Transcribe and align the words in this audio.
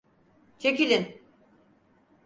Çekilin! 0.59 1.21